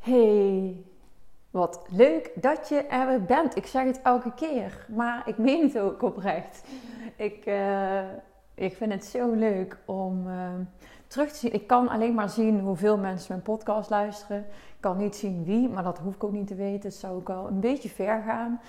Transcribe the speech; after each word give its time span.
Hey, 0.00 0.84
wat 1.50 1.84
leuk 1.88 2.30
dat 2.34 2.68
je 2.68 2.86
er 2.86 3.22
bent. 3.24 3.56
Ik 3.56 3.66
zeg 3.66 3.84
het 3.84 4.02
elke 4.02 4.34
keer, 4.34 4.86
maar 4.88 5.22
ik 5.28 5.38
meen 5.38 5.62
het 5.62 5.78
ook 5.78 6.02
oprecht. 6.02 6.64
Ik, 7.16 7.46
uh, 7.46 8.00
ik 8.54 8.76
vind 8.76 8.92
het 8.92 9.04
zo 9.04 9.32
leuk 9.32 9.78
om 9.84 10.26
uh, 10.26 10.34
terug 11.06 11.30
te 11.30 11.38
zien. 11.38 11.52
Ik 11.52 11.66
kan 11.66 11.88
alleen 11.88 12.14
maar 12.14 12.28
zien 12.28 12.60
hoeveel 12.60 12.98
mensen 12.98 13.32
mijn 13.32 13.42
podcast 13.42 13.90
luisteren. 13.90 14.38
Ik 14.48 14.80
kan 14.80 14.96
niet 14.96 15.16
zien 15.16 15.44
wie, 15.44 15.68
maar 15.68 15.82
dat 15.82 15.98
hoef 15.98 16.14
ik 16.14 16.24
ook 16.24 16.32
niet 16.32 16.46
te 16.46 16.54
weten. 16.54 16.90
Dat 16.90 16.98
zou 16.98 17.16
ook 17.16 17.30
al 17.30 17.48
een 17.48 17.60
beetje 17.60 17.88
ver 17.88 18.22
gaan. 18.22 18.60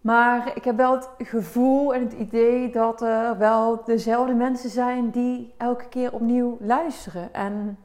Maar 0.00 0.56
ik 0.56 0.64
heb 0.64 0.76
wel 0.76 0.94
het 0.94 1.08
gevoel 1.18 1.94
en 1.94 2.02
het 2.02 2.12
idee 2.12 2.70
dat 2.70 3.02
er 3.02 3.38
wel 3.38 3.84
dezelfde 3.84 4.34
mensen 4.34 4.70
zijn 4.70 5.10
die 5.10 5.54
elke 5.56 5.88
keer 5.88 6.12
opnieuw 6.12 6.56
luisteren. 6.60 7.34
En 7.34 7.78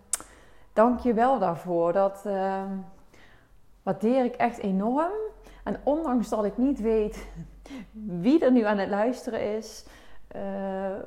dank 0.73 0.99
je 0.99 1.13
wel 1.13 1.39
daarvoor. 1.39 1.93
Dat 1.93 2.23
uh, 2.27 2.63
waardeer 3.83 4.25
ik 4.25 4.35
echt 4.35 4.57
enorm. 4.57 5.11
En 5.63 5.79
ondanks 5.83 6.29
dat 6.29 6.45
ik 6.45 6.57
niet 6.57 6.81
weet 6.81 7.27
wie 8.25 8.45
er 8.45 8.51
nu 8.51 8.63
aan 8.63 8.77
het 8.77 8.89
luisteren 8.89 9.55
is, 9.55 9.85
uh, 10.35 10.41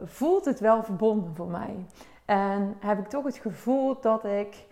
voelt 0.04 0.44
het 0.44 0.60
wel 0.60 0.82
verbonden 0.82 1.34
voor 1.34 1.48
mij. 1.48 1.86
En 2.24 2.76
heb 2.78 2.98
ik 2.98 3.08
toch 3.08 3.24
het 3.24 3.36
gevoel 3.36 4.00
dat 4.00 4.24
ik 4.24 4.66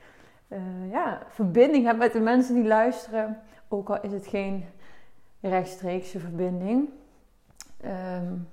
uh, 0.48 0.90
ja, 0.90 1.18
verbinding 1.28 1.86
heb 1.86 1.96
met 1.96 2.12
de 2.12 2.20
mensen 2.20 2.54
die 2.54 2.64
luisteren. 2.64 3.38
Ook 3.68 3.90
al 3.90 4.00
is 4.00 4.12
het 4.12 4.26
geen 4.26 4.64
rechtstreekse 5.40 6.18
verbinding. 6.18 6.88
Um, 7.84 8.48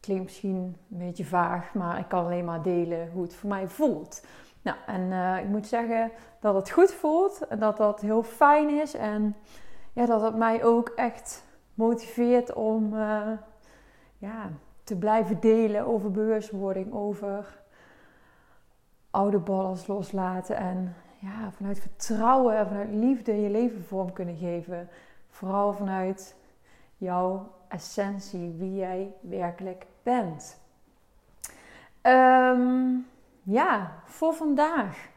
klinkt 0.00 0.24
misschien 0.24 0.76
een 0.90 0.98
beetje 0.98 1.24
vaag, 1.24 1.74
maar 1.74 1.98
ik 1.98 2.08
kan 2.08 2.24
alleen 2.24 2.44
maar 2.44 2.62
delen 2.62 3.10
hoe 3.12 3.22
het 3.22 3.34
voor 3.34 3.48
mij 3.48 3.68
voelt. 3.68 4.22
Nou, 4.62 4.76
en 4.86 5.00
uh, 5.00 5.38
ik 5.38 5.48
moet 5.48 5.66
zeggen 5.66 6.10
dat 6.40 6.54
het 6.54 6.70
goed 6.70 6.92
voelt 6.92 7.46
en 7.48 7.58
dat 7.58 7.76
dat 7.76 8.00
heel 8.00 8.22
fijn 8.22 8.68
is. 8.80 8.94
En 8.94 9.36
ja, 9.92 10.06
dat 10.06 10.22
het 10.22 10.36
mij 10.36 10.64
ook 10.64 10.88
echt 10.88 11.44
motiveert 11.74 12.52
om 12.52 12.94
uh, 12.94 13.30
ja, 14.18 14.50
te 14.84 14.96
blijven 14.96 15.40
delen 15.40 15.86
over 15.86 16.10
bewustwording, 16.10 16.92
over 16.92 17.62
oude 19.10 19.38
ballast 19.38 19.88
loslaten. 19.88 20.56
En 20.56 20.94
ja, 21.18 21.50
vanuit 21.50 21.80
vertrouwen 21.80 22.56
en 22.56 22.66
vanuit 22.66 22.90
liefde 22.90 23.40
je 23.40 23.50
leven 23.50 23.84
vorm 23.84 24.12
kunnen 24.12 24.36
geven. 24.36 24.88
Vooral 25.28 25.72
vanuit 25.72 26.36
jouw 26.96 27.52
essentie, 27.68 28.54
wie 28.58 28.74
jij 28.74 29.12
werkelijk 29.20 29.86
bent. 30.02 30.60
Um, 32.02 33.06
ja, 33.42 34.02
voor 34.04 34.34
vandaag. 34.34 35.10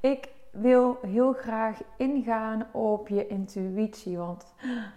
Ik 0.00 0.28
wil 0.50 0.98
heel 1.02 1.32
graag 1.32 1.80
ingaan 1.96 2.66
op 2.72 3.08
je 3.08 3.26
intuïtie. 3.26 4.16
Want 4.16 4.54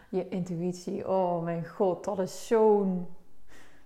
je 0.10 0.28
intuïtie, 0.30 1.10
oh 1.10 1.44
mijn 1.44 1.68
god, 1.68 2.04
dat 2.04 2.20
is 2.20 2.48
zo'n 2.48 3.08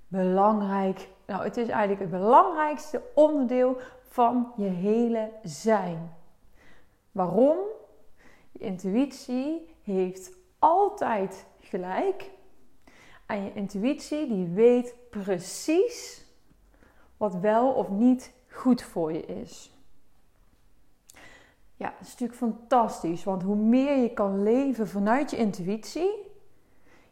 belangrijk. 0.08 1.10
Nou, 1.26 1.44
het 1.44 1.58
is 1.58 1.68
eigenlijk 1.68 2.02
het 2.02 2.22
belangrijkste 2.22 3.02
onderdeel 3.14 3.78
van 4.02 4.52
je 4.58 4.68
hele 4.68 5.32
zijn. 5.44 6.14
Waarom? 7.12 7.58
Je 8.52 8.60
intuïtie 8.60 9.76
heeft 9.84 10.38
altijd 10.60 11.46
gelijk. 11.60 12.32
En 13.26 13.44
je 13.44 13.54
intuïtie 13.54 14.28
die 14.28 14.48
weet 14.48 14.96
precies 15.10 16.26
wat 17.18 17.36
wel 17.36 17.72
of 17.72 17.90
niet 17.90 18.34
goed 18.62 18.82
voor 18.82 19.14
je 19.14 19.26
is. 19.26 19.72
Ja, 21.76 21.90
dat 21.90 22.08
is 22.08 22.12
natuurlijk 22.12 22.40
fantastisch, 22.40 23.24
want 23.24 23.44
hoe 23.44 23.56
meer 23.56 23.98
je 23.98 24.14
kan 24.14 24.44
leven 24.44 24.88
vanuit 24.88 25.32
je 25.32 25.38
intuïtie, 25.38 26.30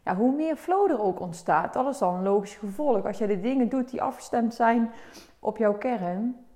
ja, 0.04 0.16
hoe 0.16 0.34
meer 0.34 0.56
flow 0.56 0.90
er 0.90 1.00
ook 1.00 1.20
ontstaat. 1.20 1.72
Dat 1.72 1.86
is 1.86 1.98
dan 1.98 2.14
een 2.14 2.22
logisch 2.22 2.54
gevolg. 2.54 3.04
Als 3.04 3.18
je 3.18 3.26
de 3.26 3.40
dingen 3.40 3.68
doet 3.68 3.90
die 3.90 4.02
afgestemd 4.02 4.54
zijn 4.54 4.90
op 5.38 5.56
jouw 5.56 5.78
kern, 5.78 6.46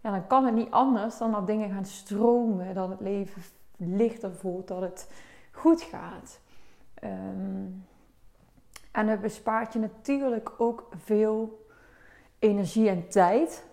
ja, 0.00 0.10
dan 0.10 0.26
kan 0.26 0.44
het 0.44 0.54
niet 0.54 0.70
anders 0.70 1.18
dan 1.18 1.32
dat 1.32 1.46
dingen 1.46 1.70
gaan 1.70 1.84
stromen, 1.84 2.74
dat 2.74 2.88
het 2.88 3.00
leven 3.00 3.42
lichter 3.76 4.34
voelt, 4.34 4.68
dat 4.68 4.80
het 4.80 5.10
goed 5.52 5.82
gaat. 5.82 6.40
Um, 7.04 7.84
en 8.92 9.08
het 9.08 9.20
bespaart 9.20 9.72
je 9.72 9.78
natuurlijk 9.78 10.50
ook 10.58 10.88
veel 10.96 11.66
energie 12.38 12.88
en 12.88 13.08
tijd. 13.08 13.70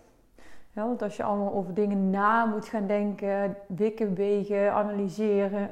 Want 0.87 1.01
als 1.01 1.17
je 1.17 1.23
allemaal 1.23 1.53
over 1.53 1.73
dingen 1.73 2.09
na 2.09 2.45
moet 2.45 2.65
gaan 2.65 2.87
denken, 2.87 3.55
wikken, 3.67 4.13
wegen, 4.13 4.73
analyseren, 4.73 5.69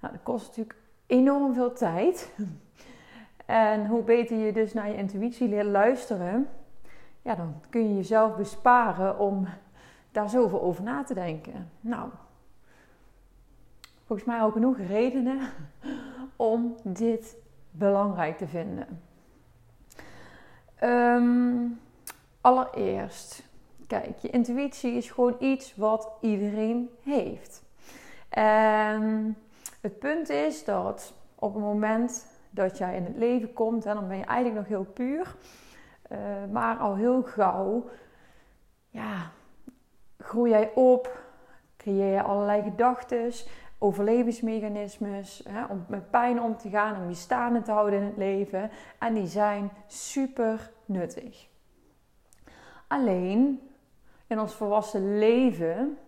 nou, 0.00 0.12
dat 0.12 0.22
kost 0.22 0.46
natuurlijk 0.46 0.78
enorm 1.06 1.54
veel 1.54 1.72
tijd. 1.72 2.32
En 3.46 3.86
hoe 3.86 4.02
beter 4.02 4.36
je 4.36 4.52
dus 4.52 4.72
naar 4.72 4.88
je 4.88 4.96
intuïtie 4.96 5.48
leert 5.48 5.66
luisteren, 5.66 6.48
ja, 7.22 7.34
dan 7.34 7.54
kun 7.70 7.88
je 7.88 7.94
jezelf 7.94 8.36
besparen 8.36 9.18
om 9.18 9.46
daar 10.12 10.28
zoveel 10.28 10.62
over 10.62 10.82
na 10.82 11.02
te 11.02 11.14
denken. 11.14 11.70
Nou, 11.80 12.08
volgens 14.06 14.28
mij 14.28 14.42
ook 14.42 14.52
genoeg 14.52 14.78
redenen 14.78 15.40
om 16.36 16.76
dit 16.82 17.36
belangrijk 17.70 18.38
te 18.38 18.46
vinden. 18.46 19.00
Um, 20.82 21.80
allereerst, 22.40 23.42
Kijk, 23.86 24.18
je 24.18 24.30
intuïtie 24.30 24.92
is 24.92 25.10
gewoon 25.10 25.36
iets 25.38 25.76
wat 25.76 26.08
iedereen 26.20 26.90
heeft. 27.02 27.62
En 28.28 29.36
het 29.80 29.98
punt 29.98 30.28
is 30.28 30.64
dat 30.64 31.14
op 31.34 31.54
het 31.54 31.62
moment 31.62 32.26
dat 32.50 32.78
jij 32.78 32.96
in 32.96 33.04
het 33.04 33.16
leven 33.16 33.52
komt, 33.52 33.82
dan 33.82 34.08
ben 34.08 34.16
je 34.16 34.24
eigenlijk 34.24 34.58
nog 34.58 34.68
heel 34.68 34.92
puur, 34.92 35.36
uh, 36.12 36.18
maar 36.52 36.76
al 36.76 36.94
heel 36.94 37.22
gauw, 37.22 37.88
ja, 38.88 39.30
groei 40.18 40.50
jij 40.50 40.70
op, 40.74 41.24
creëer 41.76 42.12
je 42.12 42.22
allerlei 42.22 42.62
gedachten, 42.62 43.30
overlevingsmechanismes, 43.78 45.42
hè, 45.48 45.64
om 45.64 45.84
met 45.88 46.10
pijn 46.10 46.42
om 46.42 46.56
te 46.56 46.68
gaan, 46.68 47.02
om 47.02 47.08
je 47.08 47.14
staande 47.14 47.62
te 47.62 47.70
houden 47.70 47.98
in 47.98 48.04
het 48.04 48.16
leven. 48.16 48.70
En 48.98 49.14
die 49.14 49.26
zijn 49.26 49.70
super 49.86 50.70
nuttig. 50.84 51.48
Alleen 52.86 53.60
in 54.26 54.40
ons 54.40 54.54
volwassen 54.54 55.18
leven 55.18 55.98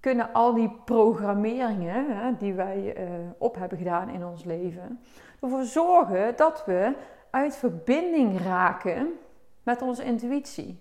kunnen 0.00 0.32
al 0.32 0.54
die 0.54 0.70
programmeringen 0.84 2.16
hè, 2.16 2.36
die 2.36 2.54
wij 2.54 2.96
uh, 2.98 3.10
op 3.38 3.56
hebben 3.56 3.78
gedaan 3.78 4.08
in 4.08 4.24
ons 4.24 4.44
leven, 4.44 5.00
ervoor 5.40 5.64
zorgen 5.64 6.36
dat 6.36 6.64
we 6.64 6.92
uit 7.30 7.56
verbinding 7.56 8.40
raken 8.40 9.12
met 9.62 9.82
onze 9.82 10.04
intuïtie. 10.04 10.80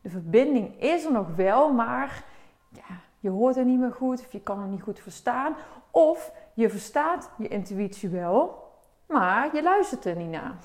De 0.00 0.10
verbinding 0.10 0.80
is 0.80 1.04
er 1.04 1.12
nog 1.12 1.34
wel, 1.36 1.72
maar 1.72 2.24
ja, 2.68 3.00
je 3.18 3.30
hoort 3.30 3.54
het 3.54 3.66
niet 3.66 3.78
meer 3.78 3.92
goed 3.92 4.20
of 4.20 4.32
je 4.32 4.40
kan 4.40 4.60
het 4.60 4.70
niet 4.70 4.82
goed 4.82 5.00
verstaan. 5.00 5.56
Of 5.90 6.32
je 6.54 6.70
verstaat 6.70 7.30
je 7.38 7.48
intuïtie 7.48 8.08
wel, 8.08 8.68
maar 9.06 9.54
je 9.54 9.62
luistert 9.62 10.04
er 10.04 10.16
niet 10.16 10.30
naar. 10.30 10.56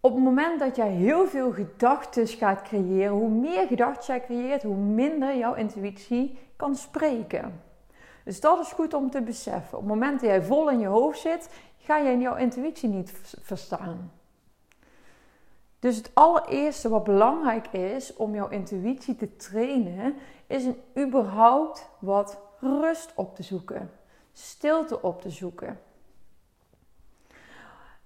Op 0.00 0.14
het 0.14 0.22
moment 0.22 0.60
dat 0.60 0.76
jij 0.76 0.90
heel 0.90 1.26
veel 1.26 1.52
gedachten 1.52 2.26
gaat 2.26 2.62
creëren, 2.62 3.12
hoe 3.12 3.28
meer 3.28 3.66
gedachten 3.66 4.14
jij 4.14 4.24
creëert, 4.24 4.62
hoe 4.62 4.76
minder 4.76 5.36
jouw 5.36 5.54
intuïtie 5.54 6.38
kan 6.56 6.74
spreken. 6.74 7.62
Dus 8.24 8.40
dat 8.40 8.60
is 8.60 8.72
goed 8.72 8.94
om 8.94 9.10
te 9.10 9.22
beseffen. 9.22 9.78
Op 9.78 9.84
het 9.84 9.92
moment 9.92 10.20
dat 10.20 10.28
jij 10.28 10.42
vol 10.42 10.70
in 10.70 10.78
je 10.78 10.86
hoofd 10.86 11.18
zit, 11.18 11.48
ga 11.78 11.96
je 11.96 12.18
jouw 12.18 12.36
intuïtie 12.36 12.88
niet 12.88 13.12
verstaan. 13.42 14.12
Dus 15.78 15.96
het 15.96 16.10
allereerste 16.14 16.88
wat 16.88 17.04
belangrijk 17.04 17.66
is 17.66 18.16
om 18.16 18.34
jouw 18.34 18.48
intuïtie 18.48 19.16
te 19.16 19.36
trainen, 19.36 20.14
is 20.46 20.64
een 20.64 20.82
überhaupt 20.98 21.88
wat 21.98 22.38
rust 22.60 23.12
op 23.14 23.34
te 23.34 23.42
zoeken, 23.42 23.90
stilte 24.32 25.02
op 25.02 25.20
te 25.20 25.30
zoeken. 25.30 25.80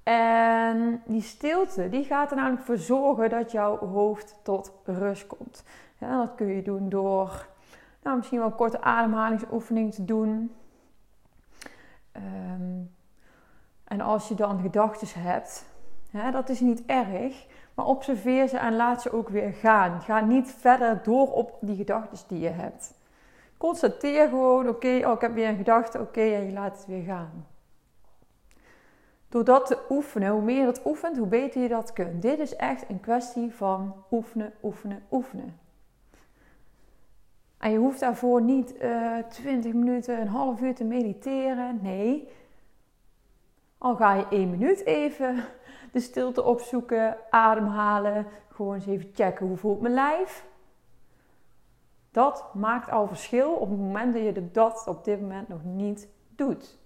En 0.02 1.02
die 1.06 1.22
stilte 1.22 1.88
die 1.88 2.04
gaat 2.04 2.30
er 2.30 2.36
namelijk 2.36 2.62
voor 2.62 2.78
zorgen 2.78 3.30
dat 3.30 3.52
jouw 3.52 3.78
hoofd 3.78 4.36
tot 4.42 4.72
rust 4.84 5.26
komt. 5.26 5.64
Dat 5.98 6.34
kun 6.34 6.46
je 6.46 6.62
doen 6.62 6.88
door 6.88 7.48
nou, 8.02 8.16
misschien 8.16 8.38
wel 8.38 8.46
een 8.46 8.54
korte 8.54 8.80
ademhalingsoefening 8.80 9.94
te 9.94 10.04
doen. 10.04 10.54
Um, 12.16 12.94
en 13.84 14.00
als 14.00 14.28
je 14.28 14.34
dan 14.34 14.60
gedachten 14.60 15.08
hebt, 15.20 15.64
dat 16.32 16.48
is 16.48 16.60
niet 16.60 16.82
erg, 16.86 17.46
maar 17.74 17.86
observeer 17.86 18.48
ze 18.48 18.58
en 18.58 18.76
laat 18.76 19.02
ze 19.02 19.12
ook 19.12 19.28
weer 19.28 19.52
gaan. 19.52 20.00
Ga 20.00 20.20
niet 20.20 20.54
verder 20.58 21.02
door 21.02 21.32
op 21.32 21.58
die 21.60 21.76
gedachten 21.76 22.28
die 22.28 22.40
je 22.40 22.48
hebt. 22.48 22.94
Constateer 23.56 24.28
gewoon, 24.28 24.68
oké, 24.68 25.00
oh, 25.04 25.12
ik 25.12 25.20
heb 25.20 25.34
weer 25.34 25.48
een 25.48 25.56
gedachte, 25.56 26.00
oké, 26.00 26.20
en 26.20 26.46
je 26.46 26.52
laat 26.52 26.76
het 26.76 26.86
weer 26.86 27.02
gaan. 27.02 27.46
Door 29.30 29.44
dat 29.44 29.66
te 29.66 29.78
oefenen, 29.90 30.30
hoe 30.30 30.42
meer 30.42 30.64
dat 30.64 30.80
oefent, 30.84 31.16
hoe 31.16 31.26
beter 31.26 31.62
je 31.62 31.68
dat 31.68 31.92
kunt. 31.92 32.22
Dit 32.22 32.38
is 32.38 32.56
echt 32.56 32.84
een 32.88 33.00
kwestie 33.00 33.54
van 33.54 33.94
oefenen, 34.10 34.52
oefenen, 34.62 35.02
oefenen. 35.10 35.58
En 37.58 37.70
je 37.70 37.78
hoeft 37.78 38.00
daarvoor 38.00 38.42
niet 38.42 38.74
uh, 38.74 39.18
eh, 39.18 39.26
20 39.26 39.72
minuten, 39.72 40.20
een 40.20 40.28
half 40.28 40.60
uur 40.60 40.74
te 40.74 40.84
mediteren. 40.84 41.78
Nee. 41.82 42.28
Al 43.78 43.96
ga 43.96 44.14
je 44.14 44.26
één 44.30 44.50
minuut 44.50 44.84
even 44.84 45.44
de 45.92 46.00
stilte 46.00 46.42
opzoeken, 46.42 47.16
ademhalen, 47.30 48.26
gewoon 48.48 48.74
eens 48.74 48.86
even 48.86 49.10
checken 49.14 49.46
hoe 49.46 49.56
voelt 49.56 49.80
mijn 49.80 49.94
lijf. 49.94 50.44
Dat 52.10 52.54
maakt 52.54 52.90
al 52.90 53.06
verschil 53.06 53.52
op 53.52 53.70
het 53.70 53.78
moment 53.78 54.12
dat 54.14 54.22
je 54.22 54.50
dat 54.50 54.84
op 54.86 55.04
dit 55.04 55.20
moment 55.20 55.48
nog 55.48 55.64
niet 55.64 56.08
doet. 56.36 56.79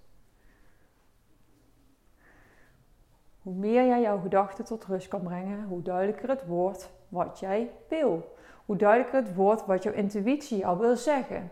Hoe 3.45 3.55
meer 3.55 3.85
jij 3.85 4.01
jouw 4.01 4.19
gedachten 4.19 4.65
tot 4.65 4.85
rust 4.85 5.07
kan 5.07 5.21
brengen, 5.21 5.63
hoe 5.63 5.81
duidelijker 5.81 6.29
het 6.29 6.45
wordt 6.45 6.91
wat 7.09 7.39
jij 7.39 7.71
wil. 7.89 8.35
Hoe 8.65 8.75
duidelijker 8.75 9.19
het 9.23 9.35
wordt 9.35 9.65
wat 9.65 9.83
jouw 9.83 9.93
intuïtie 9.93 10.57
jou 10.57 10.79
wil 10.79 10.95
zeggen. 10.95 11.51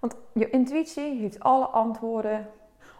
Want 0.00 0.16
je 0.32 0.50
intuïtie 0.50 1.20
heeft 1.20 1.40
alle 1.40 1.66
antwoorden 1.66 2.50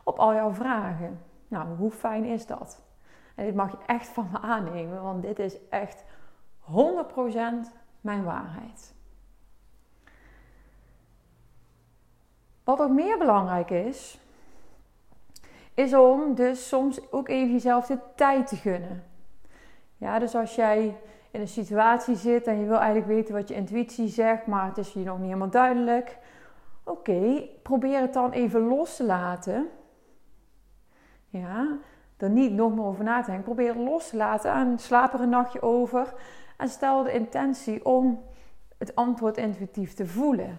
op 0.05 0.19
al 0.19 0.35
jouw 0.35 0.53
vragen. 0.53 1.21
Nou, 1.49 1.77
hoe 1.77 1.91
fijn 1.91 2.25
is 2.25 2.47
dat? 2.47 2.83
En 3.35 3.45
dit 3.45 3.55
mag 3.55 3.71
je 3.71 3.79
echt 3.87 4.09
van 4.09 4.29
me 4.33 4.39
aannemen, 4.41 5.03
want 5.03 5.23
dit 5.23 5.39
is 5.39 5.69
echt 5.69 6.05
100% 6.61 6.75
mijn 8.01 8.25
waarheid. 8.25 8.95
Wat 12.65 12.81
ook 12.81 12.91
meer 12.91 13.19
belangrijk 13.19 13.71
is, 13.71 14.21
is 15.75 15.95
om 15.95 16.35
dus 16.35 16.69
soms 16.69 17.13
ook 17.13 17.29
even 17.29 17.53
jezelf 17.53 17.87
de 17.87 17.99
tijd 18.15 18.47
te 18.47 18.57
gunnen. 18.57 19.05
Ja, 19.97 20.19
dus 20.19 20.35
als 20.35 20.55
jij 20.55 20.97
in 21.31 21.41
een 21.41 21.49
situatie 21.49 22.17
zit 22.17 22.47
en 22.47 22.59
je 22.59 22.67
wil 22.67 22.79
eigenlijk 22.79 23.07
weten 23.07 23.35
wat 23.35 23.49
je 23.49 23.55
intuïtie 23.55 24.09
zegt, 24.09 24.47
maar 24.47 24.67
het 24.67 24.79
is 24.79 24.93
je 24.93 25.01
nog 25.01 25.17
niet 25.17 25.27
helemaal 25.27 25.51
duidelijk. 25.51 26.19
Oké, 26.85 27.49
probeer 27.63 28.01
het 28.01 28.13
dan 28.13 28.31
even 28.31 28.61
los 28.61 28.97
te 28.97 29.05
laten. 29.05 29.69
Ja, 31.29 31.79
er 32.17 32.31
niet 32.31 32.53
nog 32.53 32.75
meer 32.75 32.85
over 32.85 33.05
na 33.05 33.21
te 33.21 33.27
denken. 33.27 33.45
Probeer 33.45 33.69
het 33.69 33.83
los 33.83 34.09
te 34.09 34.17
laten 34.17 34.53
en 34.53 34.79
slaap 34.79 35.13
er 35.13 35.21
een 35.21 35.29
nachtje 35.29 35.63
over. 35.63 36.15
En 36.57 36.69
stel 36.69 37.03
de 37.03 37.13
intentie 37.13 37.85
om 37.85 38.23
het 38.79 38.95
antwoord 38.95 39.37
intuïtief 39.37 39.95
te 39.95 40.07
voelen 40.07 40.59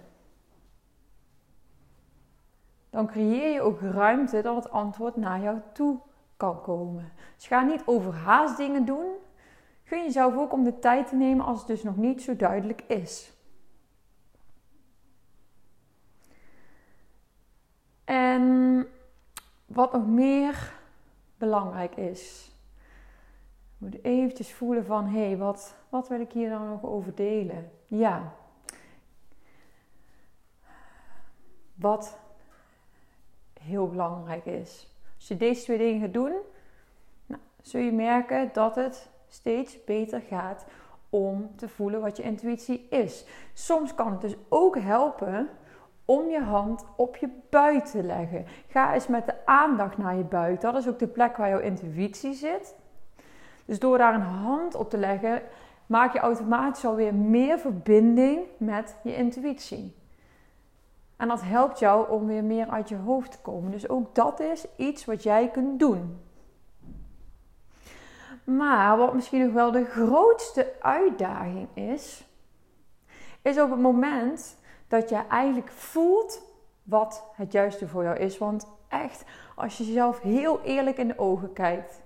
dan 2.95 3.07
creëer 3.07 3.53
je 3.53 3.61
ook 3.61 3.79
ruimte 3.81 4.41
dat 4.41 4.55
het 4.55 4.71
antwoord 4.71 5.15
naar 5.15 5.41
jou 5.41 5.59
toe 5.73 5.99
kan 6.37 6.61
komen. 6.61 7.11
Dus 7.35 7.47
ga 7.47 7.61
niet 7.61 7.81
overhaast 7.85 8.57
dingen 8.57 8.85
doen. 8.85 9.13
Gun 9.83 10.03
jezelf 10.03 10.37
ook 10.37 10.51
om 10.51 10.63
de 10.63 10.79
tijd 10.79 11.07
te 11.07 11.15
nemen 11.15 11.45
als 11.45 11.57
het 11.57 11.67
dus 11.67 11.83
nog 11.83 11.95
niet 11.95 12.21
zo 12.21 12.35
duidelijk 12.35 12.81
is. 12.81 13.33
En 18.03 18.87
wat 19.65 19.93
nog 19.93 20.07
meer 20.07 20.73
belangrijk 21.37 21.95
is. 21.95 22.51
Je 23.77 23.85
moet 23.85 24.03
eventjes 24.03 24.53
voelen 24.53 24.85
van, 24.85 25.05
hé, 25.05 25.25
hey, 25.25 25.37
wat, 25.37 25.75
wat 25.89 26.07
wil 26.07 26.19
ik 26.19 26.31
hier 26.31 26.49
dan 26.49 26.69
nog 26.69 26.83
over 26.83 27.15
delen? 27.15 27.71
Ja. 27.85 28.33
Wat 31.73 32.23
heel 33.65 33.87
belangrijk 33.87 34.45
is. 34.45 34.93
Als 35.15 35.27
je 35.27 35.37
deze 35.37 35.63
twee 35.63 35.77
dingen 35.77 36.01
gaat 36.01 36.13
doen, 36.13 36.33
nou, 37.25 37.41
zul 37.61 37.81
je 37.81 37.91
merken 37.91 38.49
dat 38.53 38.75
het 38.75 39.09
steeds 39.27 39.83
beter 39.83 40.21
gaat 40.21 40.65
om 41.09 41.49
te 41.55 41.67
voelen 41.67 42.01
wat 42.01 42.17
je 42.17 42.23
intuïtie 42.23 42.87
is. 42.89 43.25
Soms 43.53 43.95
kan 43.95 44.11
het 44.11 44.21
dus 44.21 44.35
ook 44.49 44.79
helpen 44.79 45.49
om 46.05 46.29
je 46.29 46.41
hand 46.41 46.85
op 46.95 47.15
je 47.15 47.29
buik 47.49 47.85
te 47.85 48.03
leggen. 48.03 48.45
Ga 48.67 48.93
eens 48.93 49.07
met 49.07 49.25
de 49.25 49.45
aandacht 49.45 49.97
naar 49.97 50.15
je 50.15 50.23
buik. 50.23 50.61
Dat 50.61 50.75
is 50.75 50.87
ook 50.87 50.99
de 50.99 51.07
plek 51.07 51.37
waar 51.37 51.49
jouw 51.49 51.59
intuïtie 51.59 52.33
zit. 52.33 52.75
Dus 53.65 53.79
door 53.79 53.97
daar 53.97 54.13
een 54.13 54.21
hand 54.21 54.75
op 54.75 54.89
te 54.89 54.97
leggen, 54.97 55.41
maak 55.85 56.13
je 56.13 56.19
automatisch 56.19 56.85
alweer 56.85 57.13
meer 57.15 57.59
verbinding 57.59 58.39
met 58.57 58.95
je 59.03 59.15
intuïtie. 59.15 59.95
En 61.17 61.27
dat 61.27 61.41
helpt 61.41 61.79
jou 61.79 62.09
om 62.09 62.25
weer 62.25 62.43
meer 62.43 62.69
uit 62.69 62.89
je 62.89 62.95
hoofd 62.95 63.31
te 63.31 63.39
komen. 63.39 63.71
Dus 63.71 63.89
ook 63.89 64.15
dat 64.15 64.39
is 64.39 64.65
iets 64.75 65.05
wat 65.05 65.23
jij 65.23 65.49
kunt 65.49 65.79
doen. 65.79 66.19
Maar 68.43 68.97
wat 68.97 69.13
misschien 69.13 69.45
nog 69.45 69.53
wel 69.53 69.71
de 69.71 69.85
grootste 69.85 70.73
uitdaging 70.79 71.67
is, 71.73 72.27
is 73.41 73.59
op 73.59 73.69
het 73.69 73.79
moment 73.79 74.57
dat 74.87 75.09
je 75.09 75.21
eigenlijk 75.29 75.71
voelt 75.71 76.41
wat 76.83 77.23
het 77.33 77.51
juiste 77.51 77.87
voor 77.87 78.03
jou 78.03 78.17
is. 78.17 78.37
Want 78.37 78.67
echt, 78.87 79.23
als 79.55 79.77
je 79.77 79.85
jezelf 79.85 80.21
heel 80.21 80.61
eerlijk 80.61 80.97
in 80.97 81.07
de 81.07 81.19
ogen 81.19 81.53
kijkt. 81.53 82.01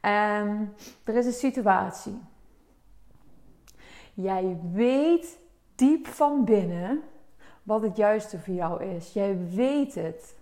En 0.00 0.74
er 1.04 1.14
is 1.14 1.26
een 1.26 1.32
situatie. 1.32 2.20
Jij 4.14 4.58
weet 4.72 5.38
diep 5.74 6.06
van 6.06 6.44
binnen 6.44 7.02
wat 7.70 7.82
het 7.82 7.96
juiste 7.96 8.38
voor 8.38 8.54
jou 8.54 8.84
is. 8.84 9.12
Jij 9.12 9.38
weet 9.48 9.94
het. 9.94 10.36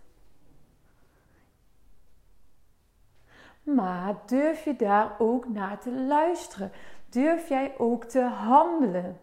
Maar 3.63 4.15
durf 4.27 4.65
je 4.65 4.77
daar 4.77 5.15
ook 5.19 5.49
naar 5.49 5.79
te 5.79 5.93
luisteren? 5.93 6.73
Durf 7.09 7.49
jij 7.49 7.75
ook 7.79 8.05
te 8.05 8.23
handelen? 8.23 9.21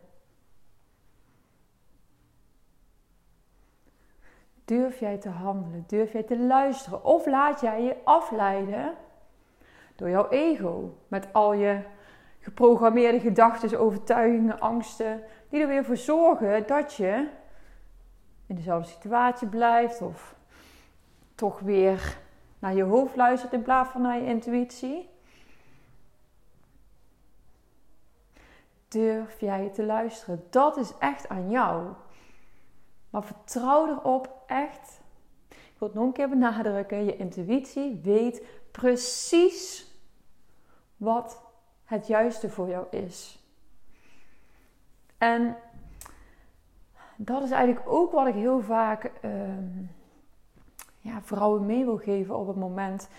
Durf 4.65 4.99
jij 4.99 5.17
te 5.17 5.29
handelen? 5.29 5.83
Durf 5.87 6.11
jij 6.11 6.23
te 6.23 6.39
luisteren? 6.39 7.03
Of 7.03 7.25
laat 7.25 7.61
jij 7.61 7.83
je 7.83 7.95
afleiden 8.03 8.93
door 9.95 10.09
jouw 10.09 10.29
ego 10.29 10.97
met 11.07 11.33
al 11.33 11.53
je 11.53 11.81
geprogrammeerde 12.39 13.19
gedachten, 13.19 13.79
overtuigingen, 13.79 14.59
angsten, 14.59 15.23
die 15.49 15.61
er 15.61 15.67
weer 15.67 15.85
voor 15.85 15.97
zorgen 15.97 16.67
dat 16.67 16.93
je 16.93 17.43
in 18.47 18.55
dezelfde 18.55 18.91
situatie 18.91 19.47
blijft 19.47 20.01
of 20.01 20.35
toch 21.35 21.59
weer 21.59 22.17
naar 22.59 22.73
je 22.73 22.83
hoofd 22.83 23.15
luistert 23.15 23.53
in 23.53 23.61
plaats 23.61 23.89
van 23.89 24.01
naar 24.01 24.17
je 24.17 24.25
intuïtie? 24.25 25.09
Durf 28.87 29.39
jij 29.39 29.69
te 29.69 29.85
luisteren? 29.85 30.43
Dat 30.49 30.77
is 30.77 30.93
echt 30.99 31.29
aan 31.29 31.49
jou. 31.49 31.93
Maar 33.09 33.23
vertrouw 33.23 33.87
erop 33.87 34.43
echt. 34.47 35.01
Ik 35.49 35.75
wil 35.77 35.87
het 35.87 35.97
nog 35.97 36.05
een 36.05 36.13
keer 36.13 36.29
benadrukken. 36.29 37.05
Je 37.05 37.17
intuïtie 37.17 37.99
weet 38.03 38.41
precies 38.71 39.91
wat 40.97 41.41
het 41.85 42.07
juiste 42.07 42.49
voor 42.49 42.69
jou 42.69 42.85
is. 42.89 43.39
En 45.17 45.57
dat 47.15 47.43
is 47.43 47.51
eigenlijk 47.51 47.89
ook 47.89 48.11
wat 48.11 48.27
ik 48.27 48.33
heel 48.33 48.61
vaak 48.61 49.11
ehm, 49.21 49.83
ja, 50.99 51.21
vrouwen 51.21 51.65
mee 51.65 51.85
wil 51.85 51.97
geven 51.97 52.37
op 52.37 52.47
het 52.47 52.55
moment 52.55 53.09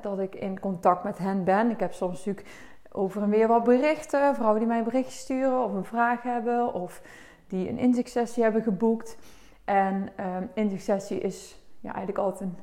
dat 0.00 0.18
ik 0.18 0.34
in 0.34 0.60
contact 0.60 1.04
met 1.04 1.18
hen 1.18 1.44
ben. 1.44 1.70
Ik 1.70 1.80
heb 1.80 1.92
soms 1.92 2.16
natuurlijk 2.16 2.46
over 2.92 3.22
en 3.22 3.28
weer 3.28 3.48
wat 3.48 3.64
berichten. 3.64 4.34
Vrouwen 4.34 4.58
die 4.58 4.68
mij 4.68 4.78
een 4.78 4.84
berichtje 4.84 5.18
sturen 5.18 5.64
of 5.64 5.72
een 5.72 5.84
vraag 5.84 6.22
hebben 6.22 6.74
of 6.74 7.02
die 7.46 7.68
een 7.68 7.78
inzichtsessie 7.78 8.42
hebben 8.42 8.62
geboekt. 8.62 9.16
En 9.64 10.08
um, 10.20 10.50
inzichtsessie 10.54 11.20
is 11.20 11.62
ja, 11.80 11.88
eigenlijk 11.88 12.18
altijd 12.18 12.40
een 12.40 12.56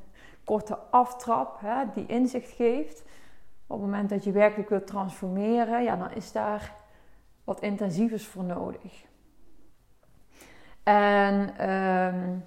korte 0.43 0.77
aftrap 0.89 1.59
hè, 1.61 1.83
die 1.93 2.05
inzicht 2.05 2.51
geeft. 2.51 3.03
Op 3.67 3.81
het 3.81 3.85
moment 3.85 4.09
dat 4.09 4.23
je 4.23 4.31
werkelijk 4.31 4.69
wilt 4.69 4.88
transformeren, 4.88 5.83
ja, 5.83 5.95
dan 5.95 6.11
is 6.11 6.31
daar 6.31 6.73
wat 7.43 7.61
intensievers 7.61 8.27
voor 8.27 8.43
nodig. 8.43 9.07
En 10.89 11.58
ehm, 11.58 12.38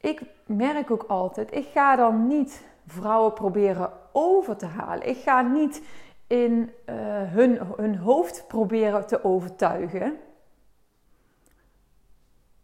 ik 0.00 0.20
merk 0.46 0.90
ook 0.90 1.02
altijd, 1.02 1.54
ik 1.54 1.66
ga 1.66 1.96
dan 1.96 2.26
niet 2.26 2.64
vrouwen 2.86 3.32
proberen 3.32 3.90
over 4.12 4.56
te 4.56 4.66
halen. 4.66 5.08
Ik 5.08 5.16
ga 5.16 5.42
niet 5.42 5.82
in 6.26 6.52
uh, 6.52 6.94
hun, 7.32 7.60
hun 7.76 7.96
hoofd 7.96 8.44
proberen 8.48 9.06
te 9.06 9.24
overtuigen. 9.24 10.18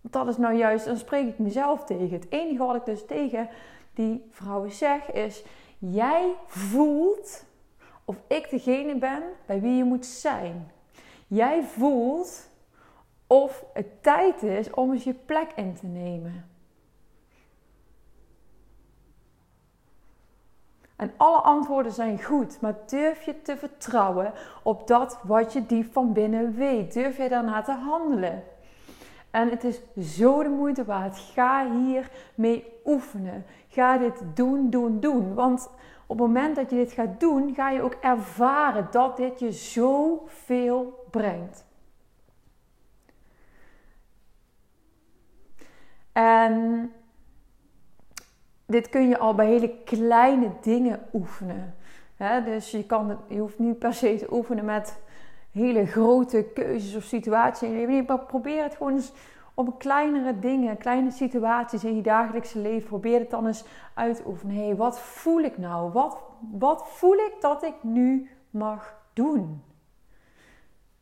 Dat 0.01 0.29
is 0.29 0.37
nou 0.37 0.55
juist, 0.55 0.85
dan 0.85 0.97
spreek 0.97 1.29
ik 1.29 1.39
mezelf 1.39 1.85
tegen. 1.85 2.11
Het 2.11 2.31
enige 2.31 2.65
wat 2.65 2.77
ik 2.77 2.85
dus 2.85 3.07
tegen 3.07 3.49
die 3.95 4.27
vrouwen 4.31 4.73
zeg 4.73 5.13
is: 5.13 5.45
jij 5.79 6.35
voelt 6.47 7.45
of 8.05 8.17
ik 8.27 8.51
degene 8.51 8.99
ben 8.99 9.23
bij 9.47 9.61
wie 9.61 9.77
je 9.77 9.85
moet 9.85 10.07
zijn. 10.07 10.71
Jij 11.27 11.63
voelt 11.63 12.53
of 13.35 13.65
het 13.73 14.03
tijd 14.03 14.43
is 14.43 14.71
om 14.71 14.93
eens 14.93 15.05
je 15.05 15.15
plek 15.15 15.53
in 15.55 15.75
te 15.75 15.87
nemen. 15.87 16.49
En 20.97 21.13
alle 21.17 21.37
antwoorden 21.37 21.93
zijn 21.93 22.23
goed, 22.23 22.61
maar 22.61 22.75
durf 22.87 23.23
je 23.23 23.43
te 23.43 23.57
vertrouwen 23.57 24.33
op 24.63 24.87
dat 24.87 25.19
wat 25.23 25.53
je 25.53 25.67
diep 25.67 25.93
van 25.93 26.13
binnen 26.13 26.55
weet? 26.55 26.93
Durf 26.93 27.17
je 27.17 27.29
daarna 27.29 27.63
te 27.63 27.73
handelen? 27.73 28.43
En 29.31 29.51
het 29.51 29.65
is 29.65 29.81
zo 30.17 30.43
de 30.43 30.49
moeite 30.49 30.85
waard. 30.85 31.19
Ga 31.19 31.71
hier 31.71 32.11
mee 32.35 32.65
oefenen. 32.85 33.47
Ga 33.69 33.99
dit 33.99 34.23
doen, 34.35 34.71
doen, 34.71 35.01
doen. 35.01 35.35
Want 35.35 35.71
op 36.07 36.19
het 36.19 36.27
moment 36.27 36.57
dat 36.57 36.71
je 36.71 36.77
dit 36.77 36.93
gaat 36.93 37.21
doen, 37.21 37.55
ga 37.55 37.71
je 37.71 37.83
ook 37.83 37.97
ervaren 38.01 38.89
dat 38.91 39.17
dit 39.17 39.41
je 39.41 39.53
zoveel 39.53 41.07
brengt. 41.11 41.65
En 46.15 46.93
dit 48.67 48.89
kun 48.89 49.09
je 49.09 49.19
al 49.19 49.35
bij 49.35 49.47
hele 49.47 49.75
kleine 49.85 50.51
dingen 50.61 51.01
oefenen. 51.13 51.75
dus 52.45 52.71
je, 52.71 52.87
kan 52.87 53.19
je 53.29 53.39
hoeft 53.39 53.59
niet 53.59 53.79
per 53.79 53.95
se 53.95 54.17
te 54.17 54.33
oefenen 54.35 54.65
met 54.65 55.03
hele 55.51 55.87
grote 55.87 56.51
keuzes 56.55 56.97
of 56.97 57.03
situaties 57.03 57.69
in. 57.69 58.05
Maar 58.07 58.19
probeer 58.19 58.63
het 58.63 58.77
gewoon 58.77 58.93
eens 58.93 59.13
op 59.55 59.79
kleinere 59.79 60.39
dingen, 60.39 60.77
kleine 60.77 61.11
situaties 61.11 61.85
in 61.85 61.97
je 61.97 62.03
dagelijkse 62.03 62.59
leven. 62.59 62.89
Probeer 62.89 63.19
het 63.19 63.31
dan 63.31 63.47
eens 63.47 63.65
uit 63.95 64.17
te 64.17 64.27
oefenen. 64.27 64.57
Hé, 64.57 64.65
hey, 64.65 64.77
wat 64.77 65.01
voel 65.01 65.41
ik 65.41 65.59
nou? 65.59 65.93
Wat, 65.93 66.19
wat 66.53 66.89
voel 66.89 67.15
ik 67.15 67.35
dat 67.41 67.63
ik 67.63 67.75
nu 67.81 68.31
mag 68.51 69.01
doen? 69.13 69.63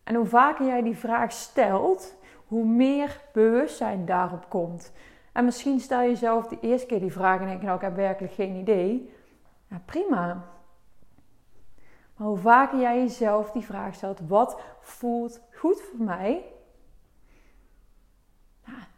En 0.05 0.15
hoe 0.15 0.27
vaker 0.27 0.67
jij 0.67 0.83
die 0.83 0.97
vraag 0.97 1.33
stelt, 1.33 2.15
hoe 2.53 2.65
meer 2.65 3.21
bewustzijn 3.33 4.05
daarop 4.05 4.49
komt. 4.49 4.93
En 5.33 5.45
misschien 5.45 5.81
stel 5.81 6.01
je 6.01 6.09
jezelf 6.09 6.47
de 6.49 6.59
eerste 6.61 6.87
keer 6.87 7.01
die 7.01 7.13
vraag 7.13 7.41
en 7.41 7.47
denk 7.47 7.61
je, 7.61 7.65
nou, 7.65 7.77
ik 7.77 7.85
heb 7.85 7.97
werkelijk 7.97 8.33
geen 8.33 8.57
idee. 8.57 9.13
Ja, 9.69 9.83
prima. 9.85 10.45
Maar 12.17 12.27
hoe 12.29 12.37
vaker 12.37 12.81
jij 12.81 12.99
jezelf 12.99 13.51
die 13.51 13.65
vraag 13.65 13.95
stelt, 13.95 14.21
wat 14.27 14.61
voelt 14.81 15.41
goed 15.53 15.81
voor 15.81 16.05
mij? 16.05 16.45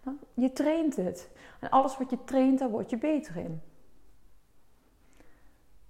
dan, 0.03 0.19
je 0.35 0.53
traint 0.53 0.97
het. 0.97 1.31
En 1.61 1.71
alles 1.71 1.99
wat 1.99 2.11
je 2.11 2.25
traint, 2.25 2.59
daar 2.59 2.71
word 2.71 2.91
je 2.91 2.99
beter 2.99 3.37
in. 3.37 3.63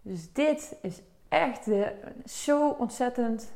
Dus 0.03 0.33
dit 0.33 0.77
is 0.83 1.03
echt 1.29 1.69
zo 2.25 2.69
ontzettend 2.69 3.53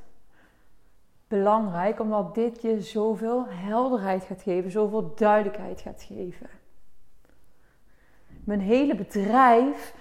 belangrijk, 1.28 2.00
omdat 2.00 2.34
dit 2.34 2.62
je 2.62 2.80
zoveel 2.80 3.46
helderheid 3.48 4.24
gaat 4.24 4.42
geven, 4.42 4.70
zoveel 4.70 5.14
duidelijkheid 5.14 5.80
gaat 5.80 6.02
geven. 6.02 6.50
Mijn 8.44 8.60
hele 8.60 8.94
bedrijf 8.94 9.94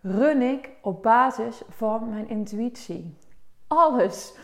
run 0.00 0.42
ik 0.42 0.70
op 0.82 1.02
basis 1.02 1.62
van 1.68 2.08
mijn 2.08 2.28
intuïtie. 2.28 3.16
Alles, 3.66 4.34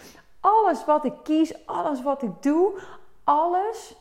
alles 0.41 0.85
wat 0.85 1.05
ik 1.05 1.15
kies, 1.23 1.67
alles 1.67 2.03
wat 2.03 2.23
ik 2.23 2.43
doe, 2.43 2.81
alles 3.25 3.97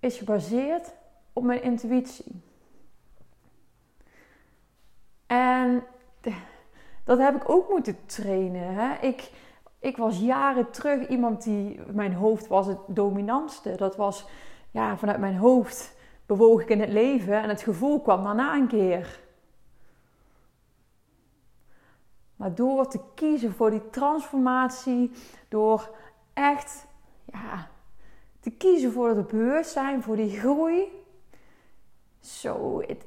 is 0.00 0.18
gebaseerd 0.18 0.94
op 1.32 1.42
mijn 1.42 1.62
intuïtie. 1.62 2.42
En 5.26 5.84
dat 7.04 7.18
heb 7.18 7.34
ik 7.34 7.48
ook 7.48 7.68
moeten 7.68 8.06
trainen. 8.06 8.74
Hè? 8.74 9.06
Ik, 9.06 9.30
ik 9.78 9.96
was 9.96 10.18
jaren 10.18 10.70
terug 10.70 11.08
iemand 11.08 11.42
die, 11.42 11.80
mijn 11.92 12.14
hoofd 12.14 12.46
was 12.46 12.66
het 12.66 12.78
dominantste. 12.86 13.74
Dat 13.76 13.96
was, 13.96 14.26
ja, 14.70 14.96
vanuit 14.96 15.18
mijn 15.18 15.36
hoofd 15.36 15.96
bewoog 16.26 16.60
ik 16.62 16.68
in 16.68 16.80
het 16.80 16.90
leven 16.90 17.42
en 17.42 17.48
het 17.48 17.62
gevoel 17.62 18.00
kwam 18.00 18.24
daarna 18.24 18.54
een 18.54 18.66
keer. 18.66 19.20
Maar 22.36 22.54
door 22.54 22.88
te 22.88 23.00
kiezen 23.14 23.52
voor 23.52 23.70
die 23.70 23.90
transformatie, 23.90 25.10
door 25.48 25.96
echt 26.32 26.86
ja, 27.24 27.68
te 28.40 28.50
kiezen 28.50 28.92
voor 28.92 29.08
het 29.08 29.26
bewustzijn, 29.26 30.02
voor 30.02 30.16
die 30.16 30.38
groei. 30.38 31.04
Zo, 32.20 32.80
het 32.80 33.06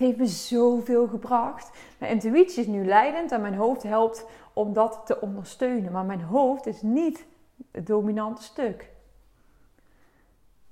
heeft 0.00 0.18
me 0.18 0.26
zoveel 0.26 1.08
gebracht. 1.08 1.70
Mijn 1.98 2.12
intuïtie 2.12 2.60
is 2.60 2.66
nu 2.66 2.84
leidend 2.84 3.32
en 3.32 3.40
mijn 3.40 3.54
hoofd 3.54 3.82
helpt 3.82 4.26
om 4.52 4.72
dat 4.72 5.00
te 5.04 5.20
ondersteunen. 5.20 5.92
Maar 5.92 6.04
mijn 6.04 6.22
hoofd 6.22 6.66
is 6.66 6.82
niet 6.82 7.26
het 7.70 7.86
dominante 7.86 8.42
stuk. 8.42 8.90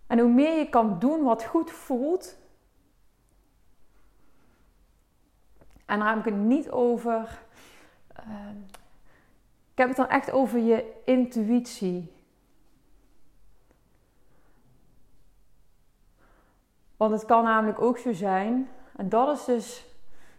En 0.06 0.18
hoe 0.18 0.30
meer 0.30 0.58
je 0.58 0.68
kan 0.68 0.98
doen 0.98 1.22
wat 1.22 1.44
goed 1.44 1.70
voelt. 1.70 2.36
En 5.84 5.98
daar 5.98 6.08
heb 6.08 6.18
ik 6.18 6.24
het 6.24 6.42
niet 6.42 6.70
over. 6.70 7.42
Uh, 8.18 8.48
ik 9.72 9.78
heb 9.78 9.88
het 9.88 9.96
dan 9.96 10.08
echt 10.08 10.30
over 10.30 10.58
je 10.58 10.92
intuïtie. 11.04 12.12
Want 16.96 17.12
het 17.12 17.24
kan 17.24 17.44
namelijk 17.44 17.80
ook 17.80 17.98
zo 17.98 18.12
zijn, 18.12 18.68
en 18.98 19.08
dat 19.08 19.38
is 19.38 19.44
dus 19.44 19.86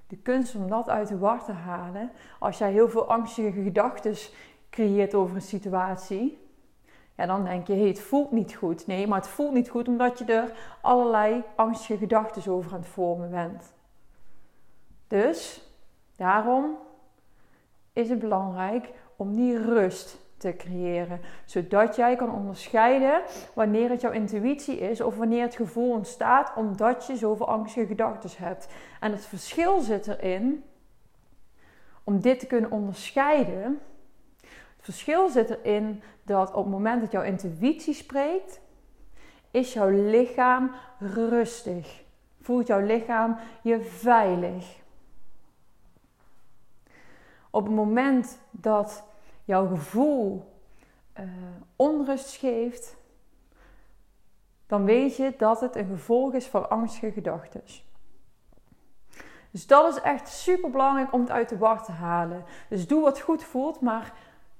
de 0.07 0.17
kunst 0.17 0.55
om 0.55 0.69
dat 0.69 0.89
uit 0.89 1.07
de 1.07 1.17
war 1.17 1.43
te 1.43 1.51
halen. 1.51 2.11
Als 2.39 2.57
jij 2.57 2.71
heel 2.71 2.89
veel 2.89 3.09
angstige 3.09 3.51
gedachten 3.51 4.15
creëert 4.69 5.13
over 5.13 5.35
een 5.35 5.41
situatie, 5.41 6.47
ja, 7.15 7.25
dan 7.25 7.43
denk 7.43 7.67
je, 7.67 7.73
hey, 7.73 7.87
het 7.87 8.01
voelt 8.01 8.31
niet 8.31 8.55
goed. 8.55 8.87
Nee, 8.87 9.07
maar 9.07 9.19
het 9.19 9.29
voelt 9.29 9.53
niet 9.53 9.69
goed 9.69 9.87
omdat 9.87 10.19
je 10.19 10.25
er 10.25 10.51
allerlei 10.81 11.43
angstige 11.55 11.97
gedachten 11.97 12.51
over 12.51 12.73
aan 12.73 12.79
het 12.79 12.87
vormen 12.87 13.29
bent. 13.29 13.73
Dus 15.07 15.67
daarom 16.15 16.77
is 17.93 18.09
het 18.09 18.19
belangrijk 18.19 18.89
om 19.15 19.35
die 19.35 19.61
rust 19.61 20.17
te 20.39 20.55
creëren. 20.57 21.21
Zodat 21.45 21.95
jij 21.95 22.15
kan 22.15 22.33
onderscheiden 22.33 23.21
wanneer 23.53 23.89
het 23.89 24.01
jouw 24.01 24.11
intuïtie 24.11 24.79
is 24.79 25.01
of 25.01 25.17
wanneer 25.17 25.41
het 25.41 25.55
gevoel 25.55 25.91
ontstaat 25.91 26.51
omdat 26.55 27.07
je 27.07 27.17
zoveel 27.17 27.47
angstige 27.47 27.85
gedachten 27.85 28.29
hebt. 28.37 28.67
En 28.99 29.11
het 29.11 29.25
verschil 29.25 29.79
zit 29.79 30.07
erin 30.07 30.63
om 32.03 32.21
dit 32.21 32.39
te 32.39 32.47
kunnen 32.47 32.71
onderscheiden. 32.71 33.79
Het 34.41 34.87
verschil 34.87 35.29
zit 35.29 35.49
erin 35.49 36.01
dat 36.23 36.53
op 36.53 36.63
het 36.63 36.73
moment 36.73 37.01
dat 37.01 37.11
jouw 37.11 37.23
intuïtie 37.23 37.93
spreekt, 37.93 38.61
is 39.51 39.73
jouw 39.73 39.89
lichaam 39.89 40.71
rustig. 40.99 42.03
Voelt 42.41 42.67
jouw 42.67 42.85
lichaam 42.85 43.37
je 43.61 43.81
veilig. 43.81 44.77
Op 47.49 47.63
het 47.63 47.73
moment 47.75 48.39
dat 48.51 49.08
jouw 49.49 49.67
gevoel 49.67 50.53
uh, 51.19 51.25
onrust 51.75 52.35
geeft, 52.35 52.97
dan 54.67 54.85
weet 54.85 55.15
je 55.15 55.33
dat 55.37 55.61
het 55.61 55.75
een 55.75 55.87
gevolg 55.87 56.33
is 56.33 56.47
van 56.47 56.69
angstige 56.69 57.11
gedachten. 57.11 57.63
Dus 59.51 59.67
dat 59.67 59.95
is 59.95 60.01
echt 60.01 60.27
super 60.27 60.69
belangrijk 60.69 61.13
om 61.13 61.21
het 61.21 61.29
uit 61.29 61.49
de 61.49 61.57
war 61.57 61.83
te 61.83 61.91
halen. 61.91 62.45
Dus 62.69 62.87
doe 62.87 63.01
wat 63.01 63.19
goed 63.19 63.43
voelt, 63.43 63.81
maar 63.81 64.13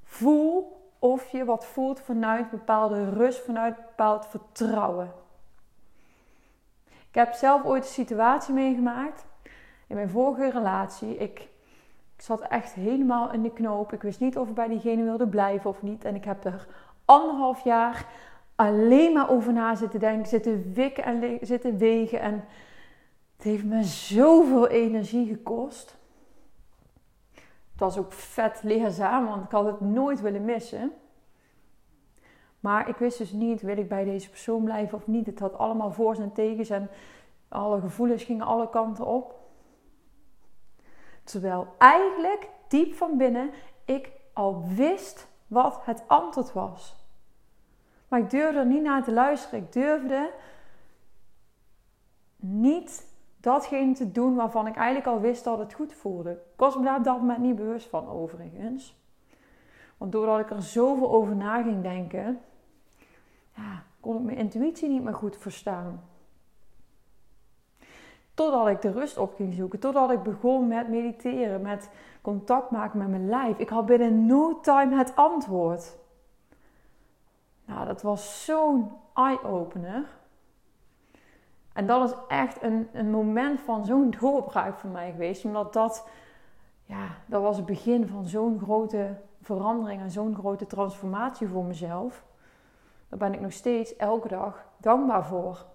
voel 0.03 0.81
of 0.99 1.29
je 1.29 1.45
wat 1.45 1.65
voelt 1.65 1.99
vanuit 1.99 2.49
bepaalde 2.49 3.09
rust, 3.09 3.39
vanuit 3.39 3.75
bepaald 3.75 4.27
vertrouwen. 4.27 5.13
Ik 6.87 7.15
heb 7.15 7.33
zelf 7.33 7.63
ooit 7.63 7.83
een 7.83 7.89
situatie 7.89 8.53
meegemaakt 8.53 9.25
in 9.87 9.95
mijn 9.95 10.09
vorige 10.09 10.49
relatie. 10.49 11.17
Ik 11.17 11.49
ik 12.19 12.25
zat 12.25 12.41
echt 12.41 12.73
helemaal 12.73 13.31
in 13.31 13.41
de 13.41 13.51
knoop. 13.51 13.93
Ik 13.93 14.01
wist 14.01 14.19
niet 14.19 14.37
of 14.37 14.47
ik 14.47 14.53
bij 14.53 14.67
diegene 14.67 15.03
wilde 15.03 15.27
blijven 15.27 15.69
of 15.69 15.81
niet. 15.81 16.05
En 16.05 16.15
ik 16.15 16.23
heb 16.23 16.45
er 16.45 16.67
anderhalf 17.05 17.63
jaar 17.63 18.05
alleen 18.55 19.13
maar 19.13 19.29
over 19.29 19.53
na 19.53 19.75
zitten 19.75 19.99
denken, 19.99 20.27
zitten 20.27 20.73
wikken 20.73 21.03
en 21.03 21.37
zitten 21.41 21.77
wegen. 21.77 22.19
En 22.19 22.33
het 23.35 23.43
heeft 23.45 23.63
me 23.63 23.83
zoveel 23.83 24.67
energie 24.67 25.27
gekost. 25.27 25.97
Het 27.71 27.79
was 27.79 27.97
ook 27.97 28.13
vet 28.13 28.59
leerzaam, 28.63 29.25
want 29.25 29.43
ik 29.43 29.51
had 29.51 29.65
het 29.65 29.81
nooit 29.81 30.21
willen 30.21 30.45
missen. 30.45 30.91
Maar 32.59 32.89
ik 32.89 32.95
wist 32.95 33.17
dus 33.17 33.31
niet, 33.31 33.61
wil 33.61 33.77
ik 33.77 33.89
bij 33.89 34.03
deze 34.03 34.29
persoon 34.29 34.63
blijven 34.63 34.97
of 34.97 35.07
niet. 35.07 35.25
Het 35.25 35.39
had 35.39 35.57
allemaal 35.57 35.91
voor's 35.91 36.19
en 36.19 36.33
tegens 36.33 36.69
en 36.69 36.89
alle 37.47 37.79
gevoelens 37.79 38.23
gingen 38.23 38.45
alle 38.45 38.69
kanten 38.69 39.05
op. 39.05 39.38
Terwijl 41.29 41.67
eigenlijk 41.77 42.49
diep 42.67 42.93
van 42.93 43.17
binnen 43.17 43.51
ik 43.85 44.11
al 44.33 44.63
wist 44.75 45.27
wat 45.47 45.79
het 45.85 46.03
antwoord 46.07 46.53
was. 46.53 46.95
Maar 48.07 48.19
ik 48.19 48.29
durfde 48.29 48.59
er 48.59 48.65
niet 48.65 48.81
naar 48.81 49.03
te 49.03 49.11
luisteren. 49.11 49.59
Ik 49.59 49.73
durfde 49.73 50.31
niet 52.35 53.07
datgene 53.37 53.93
te 53.93 54.11
doen 54.11 54.35
waarvan 54.35 54.67
ik 54.67 54.75
eigenlijk 54.75 55.07
al 55.07 55.19
wist 55.19 55.43
dat 55.43 55.57
het 55.57 55.73
goed 55.73 55.93
voelde. 55.93 56.31
Ik 56.31 56.37
was 56.55 56.75
me 56.77 56.83
daar 56.83 56.97
op 56.97 57.03
dat 57.03 57.17
moment 57.17 57.39
niet 57.39 57.55
bewust 57.55 57.89
van, 57.89 58.09
overigens. 58.09 58.97
Want 59.97 60.11
doordat 60.11 60.39
ik 60.39 60.49
er 60.49 60.63
zoveel 60.63 61.11
over 61.11 61.35
na 61.35 61.61
ging 61.61 61.81
denken, 61.81 62.41
ja, 63.55 63.83
kon 63.99 64.17
ik 64.17 64.23
mijn 64.23 64.37
intuïtie 64.37 64.89
niet 64.89 65.03
meer 65.03 65.13
goed 65.13 65.37
verstaan. 65.37 66.08
Totdat 68.39 68.67
ik 68.67 68.81
de 68.81 68.91
rust 68.91 69.17
op 69.17 69.35
ging 69.35 69.53
zoeken. 69.53 69.79
Totdat 69.79 70.11
ik 70.11 70.23
begon 70.23 70.67
met 70.67 70.89
mediteren, 70.89 71.61
met 71.61 71.89
contact 72.21 72.71
maken 72.71 72.99
met 72.99 73.07
mijn 73.07 73.29
lijf. 73.29 73.57
Ik 73.57 73.69
had 73.69 73.85
binnen 73.85 74.25
no 74.25 74.59
time 74.59 74.95
het 74.95 75.15
antwoord. 75.15 75.97
Nou, 77.65 77.85
dat 77.85 78.01
was 78.01 78.45
zo'n 78.45 78.91
eye-opener. 79.13 80.05
En 81.73 81.85
dat 81.85 82.09
is 82.09 82.15
echt 82.27 82.63
een, 82.63 82.89
een 82.93 83.09
moment 83.11 83.61
van 83.61 83.85
zo'n 83.85 84.11
doorbraak 84.19 84.77
voor 84.77 84.89
mij 84.89 85.11
geweest. 85.11 85.45
Omdat 85.45 85.73
dat, 85.73 86.07
ja, 86.83 87.07
dat 87.25 87.41
was 87.41 87.57
het 87.57 87.65
begin 87.65 88.07
van 88.07 88.25
zo'n 88.25 88.59
grote 88.59 89.15
verandering 89.41 90.01
en 90.01 90.11
zo'n 90.11 90.35
grote 90.35 90.65
transformatie 90.65 91.47
voor 91.47 91.63
mezelf. 91.63 92.23
Daar 93.09 93.19
ben 93.19 93.33
ik 93.33 93.41
nog 93.41 93.53
steeds 93.53 93.95
elke 93.95 94.27
dag 94.27 94.65
dankbaar 94.77 95.25
voor. 95.25 95.65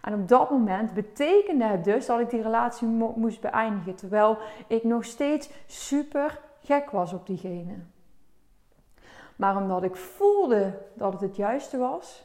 En 0.00 0.14
op 0.14 0.28
dat 0.28 0.50
moment 0.50 0.94
betekende 0.94 1.64
het 1.64 1.84
dus 1.84 2.06
dat 2.06 2.20
ik 2.20 2.30
die 2.30 2.42
relatie 2.42 2.86
moest 3.16 3.40
beëindigen. 3.40 3.94
Terwijl 3.94 4.38
ik 4.66 4.84
nog 4.84 5.04
steeds 5.04 5.50
super 5.66 6.40
gek 6.62 6.90
was 6.90 7.12
op 7.12 7.26
diegene. 7.26 7.74
Maar 9.36 9.56
omdat 9.56 9.82
ik 9.82 9.96
voelde 9.96 10.78
dat 10.94 11.12
het 11.12 11.20
het 11.20 11.36
juiste 11.36 11.78
was, 11.78 12.24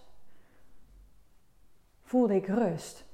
voelde 2.04 2.36
ik 2.36 2.48
rust. 2.48 3.06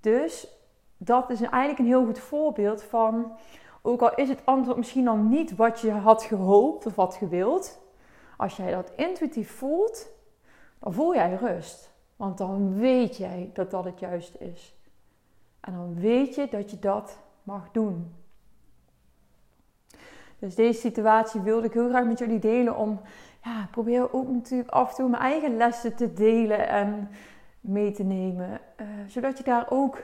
Dus 0.00 0.48
dat 0.96 1.30
is 1.30 1.40
eigenlijk 1.40 1.78
een 1.78 1.86
heel 1.86 2.04
goed 2.04 2.18
voorbeeld 2.18 2.82
van, 2.82 3.36
ook 3.82 4.02
al 4.02 4.14
is 4.14 4.28
het 4.28 4.40
antwoord 4.46 4.76
misschien 4.76 5.04
dan 5.04 5.28
niet 5.28 5.56
wat 5.56 5.80
je 5.80 5.90
had 5.90 6.22
gehoopt 6.22 6.86
of 6.86 6.94
had 6.96 7.14
gewild, 7.14 7.80
als 8.36 8.56
jij 8.56 8.70
dat 8.70 8.92
intuïtief 8.96 9.50
voelt, 9.50 10.08
dan 10.78 10.92
voel 10.92 11.14
jij 11.14 11.34
rust. 11.34 11.93
Want 12.24 12.38
dan 12.38 12.78
weet 12.78 13.16
jij 13.16 13.50
dat 13.52 13.70
dat 13.70 13.84
het 13.84 13.98
juiste 13.98 14.38
is. 14.38 14.76
En 15.60 15.72
dan 15.72 15.94
weet 15.94 16.34
je 16.34 16.48
dat 16.50 16.70
je 16.70 16.78
dat 16.78 17.18
mag 17.42 17.70
doen. 17.70 18.14
Dus 20.38 20.54
deze 20.54 20.80
situatie 20.80 21.40
wilde 21.40 21.66
ik 21.66 21.72
heel 21.72 21.88
graag 21.88 22.04
met 22.04 22.18
jullie 22.18 22.38
delen 22.38 22.76
om, 22.76 23.00
ja, 23.42 23.68
probeer 23.70 24.12
ook 24.12 24.28
natuurlijk 24.28 24.70
af 24.70 24.88
en 24.88 24.94
toe 24.94 25.08
mijn 25.08 25.22
eigen 25.22 25.56
lessen 25.56 25.96
te 25.96 26.12
delen 26.12 26.68
en 26.68 27.10
mee 27.60 27.92
te 27.92 28.02
nemen. 28.02 28.60
Uh, 28.80 28.86
zodat 29.06 29.38
je 29.38 29.44
daar 29.44 29.66
ook 29.70 30.02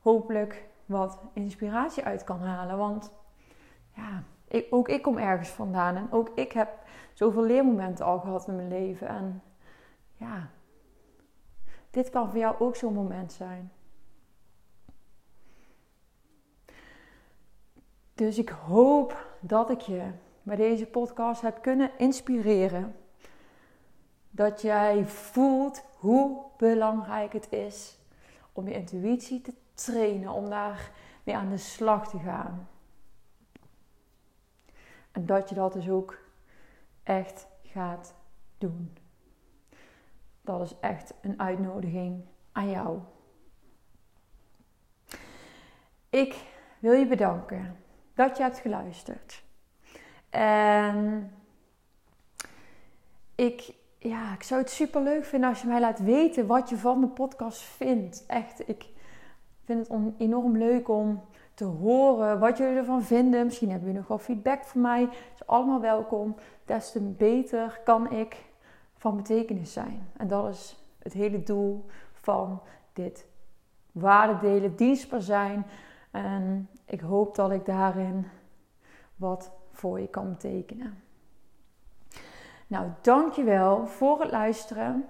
hopelijk 0.00 0.64
wat 0.86 1.18
inspiratie 1.32 2.04
uit 2.04 2.24
kan 2.24 2.40
halen. 2.40 2.78
Want 2.78 3.12
ja, 3.94 4.22
ik, 4.48 4.66
ook 4.70 4.88
ik 4.88 5.02
kom 5.02 5.18
ergens 5.18 5.48
vandaan 5.48 5.96
en 5.96 6.06
ook 6.10 6.30
ik 6.34 6.52
heb 6.52 6.68
zoveel 7.12 7.44
leermomenten 7.44 8.04
al 8.04 8.18
gehad 8.18 8.48
in 8.48 8.56
mijn 8.56 8.68
leven. 8.68 9.08
En 9.08 9.42
ja, 10.16 10.48
dit 11.94 12.10
kan 12.10 12.30
voor 12.30 12.38
jou 12.38 12.58
ook 12.58 12.76
zo'n 12.76 12.94
moment 12.94 13.32
zijn. 13.32 13.72
Dus 18.14 18.38
ik 18.38 18.48
hoop 18.48 19.36
dat 19.40 19.70
ik 19.70 19.80
je 19.80 20.10
met 20.42 20.56
deze 20.56 20.86
podcast 20.86 21.40
heb 21.40 21.62
kunnen 21.62 21.90
inspireren. 21.98 22.96
Dat 24.30 24.62
jij 24.62 25.06
voelt 25.06 25.84
hoe 25.98 26.42
belangrijk 26.56 27.32
het 27.32 27.52
is 27.52 27.98
om 28.52 28.68
je 28.68 28.74
intuïtie 28.74 29.40
te 29.40 29.54
trainen, 29.74 30.30
om 30.30 30.50
daar 30.50 30.90
mee 31.22 31.36
aan 31.36 31.48
de 31.48 31.56
slag 31.56 32.08
te 32.08 32.18
gaan. 32.18 32.68
En 35.12 35.26
dat 35.26 35.48
je 35.48 35.54
dat 35.54 35.72
dus 35.72 35.88
ook 35.88 36.18
echt 37.02 37.46
gaat 37.62 38.14
doen. 38.58 39.03
Dat 40.44 40.60
is 40.60 40.76
echt 40.80 41.14
een 41.20 41.40
uitnodiging 41.40 42.24
aan 42.52 42.70
jou. 42.70 42.98
Ik 46.10 46.44
wil 46.78 46.92
je 46.92 47.06
bedanken 47.06 47.76
dat 48.14 48.36
je 48.36 48.42
hebt 48.42 48.58
geluisterd. 48.58 49.42
En 50.30 51.30
ik, 53.34 53.74
ja, 53.98 54.32
ik 54.32 54.42
zou 54.42 54.60
het 54.60 54.70
super 54.70 55.02
leuk 55.02 55.24
vinden 55.24 55.48
als 55.48 55.60
je 55.60 55.68
mij 55.68 55.80
laat 55.80 55.98
weten 55.98 56.46
wat 56.46 56.68
je 56.68 56.76
van 56.76 57.00
de 57.00 57.08
podcast 57.08 57.62
vindt. 57.62 58.24
Echt, 58.26 58.68
ik 58.68 58.88
vind 59.64 59.88
het 59.88 60.12
enorm 60.18 60.56
leuk 60.56 60.88
om 60.88 61.24
te 61.54 61.64
horen 61.64 62.38
wat 62.38 62.56
jullie 62.56 62.76
ervan 62.76 63.02
vinden. 63.02 63.44
Misschien 63.44 63.68
hebben 63.70 63.86
jullie 63.86 64.00
nog 64.00 64.08
wel 64.08 64.26
feedback 64.26 64.64
voor 64.64 64.80
mij. 64.80 65.00
Het 65.00 65.34
is 65.34 65.46
allemaal 65.46 65.80
welkom. 65.80 66.36
Des 66.64 66.92
te 66.92 67.00
beter 67.00 67.80
kan 67.84 68.10
ik 68.10 68.36
van 69.04 69.16
betekenis 69.16 69.72
zijn. 69.72 70.08
En 70.16 70.28
dat 70.28 70.48
is 70.48 70.76
het 70.98 71.12
hele 71.12 71.42
doel 71.42 71.86
van 72.12 72.62
dit 72.92 73.26
waardedelen, 73.92 74.76
dienstbaar 74.76 75.22
zijn. 75.22 75.66
En 76.10 76.68
ik 76.84 77.00
hoop 77.00 77.34
dat 77.34 77.50
ik 77.50 77.64
daarin 77.64 78.26
wat 79.16 79.52
voor 79.72 80.00
je 80.00 80.06
kan 80.08 80.28
betekenen. 80.28 81.02
Nou, 82.66 82.88
dankjewel 83.00 83.86
voor 83.86 84.20
het 84.20 84.30
luisteren. 84.30 85.06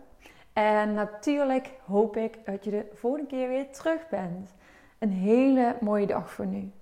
En 0.52 0.94
natuurlijk 0.94 1.80
hoop 1.86 2.16
ik 2.16 2.46
dat 2.46 2.64
je 2.64 2.70
de 2.70 2.90
volgende 2.92 3.26
keer 3.26 3.48
weer 3.48 3.72
terug 3.72 4.08
bent. 4.08 4.54
Een 4.98 5.12
hele 5.12 5.76
mooie 5.80 6.06
dag 6.06 6.30
voor 6.30 6.46
nu. 6.46 6.72